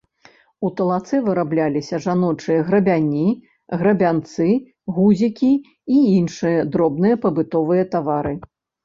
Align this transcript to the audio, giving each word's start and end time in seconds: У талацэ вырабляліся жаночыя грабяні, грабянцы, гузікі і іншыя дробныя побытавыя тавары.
У 0.67 0.69
талацэ 0.77 1.17
вырабляліся 1.25 1.97
жаночыя 2.05 2.63
грабяні, 2.69 3.25
грабянцы, 3.81 4.47
гузікі 4.95 5.51
і 5.97 6.01
іншыя 6.17 6.65
дробныя 6.77 7.21
побытавыя 7.27 7.83
тавары. 7.93 8.35